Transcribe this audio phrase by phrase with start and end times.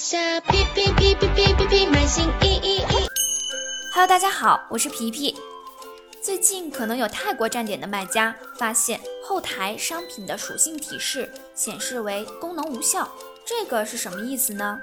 [0.00, 3.06] 下皮皮皮皮皮皮皮买新衣衣衣。
[3.92, 5.36] Hello，大家好，我是皮皮。
[6.22, 13.06] 最近可能有泰国站点的卖家发现后台商品的属性提示显示为功能无效，
[13.44, 14.80] 这个是什么意思呢？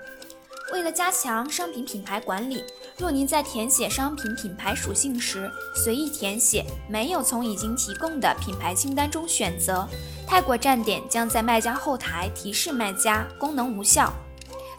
[0.72, 2.64] 为了加强商品品牌管理，
[2.96, 5.50] 若您在填写商品品牌属性时
[5.84, 9.88] 随意填写，没有从已经提供的品牌清单中选择，
[10.28, 14.14] 泰国站点将在卖家后台提示卖家功能无效。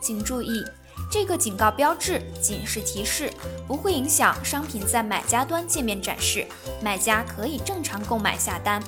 [0.00, 0.64] 请注意，
[1.10, 3.32] 这个警告标志仅是提示，
[3.66, 6.46] 不会影响商品在买家端界面展示，
[6.80, 8.82] 买家可以正常购买下单。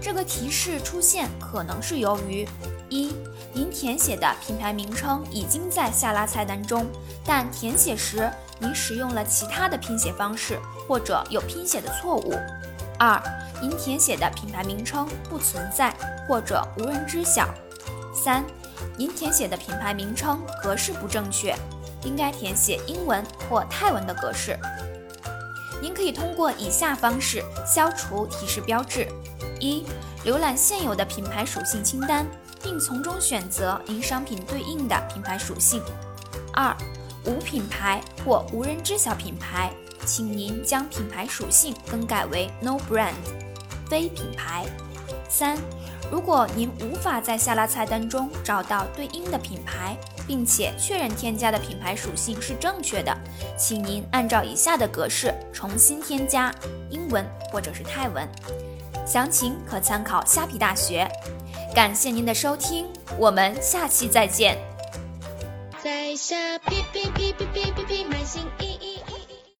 [0.00, 2.46] 这个提示出现可能是由于
[2.88, 3.12] 一。
[3.54, 6.86] 您填写的品牌名称已经在下拉菜单中，
[7.22, 12.34] 但填写时您使用了其他的拼写方式，或者有拼写的错误。
[12.98, 13.22] 二，
[13.60, 15.94] 您填写的品牌名称不存在，
[16.26, 17.46] 或者无人知晓。
[18.14, 18.42] 三，
[18.96, 21.54] 您填写的品牌名称格式不正确，
[22.04, 24.58] 应该填写英文或泰文的格式。
[25.80, 29.08] 您可以通过以下方式消除提示标志：
[29.60, 29.84] 一，
[30.24, 32.26] 浏览现有的品牌属性清单。
[32.62, 35.82] 并从中选择您商品对应的品牌属性。
[36.54, 36.74] 二、
[37.26, 39.72] 无品牌或无人知晓品牌，
[40.06, 43.14] 请您将品牌属性更改为 No Brand，
[43.90, 44.64] 非品牌。
[45.28, 45.58] 三、
[46.12, 49.96] 如果您无法在下拉菜单中找到对应的品牌，
[50.26, 53.16] 并且确认添加的品牌属性是正确的，
[53.56, 56.54] 请您按照以下的格式重新添加
[56.90, 58.28] 英文或者是泰文。
[59.06, 61.08] 详情可参考虾皮大学。
[61.74, 62.86] 感谢您的收听，
[63.18, 64.58] 我们下期再见。
[65.82, 68.91] 在下皮皮皮皮皮皮皮买新衣衣。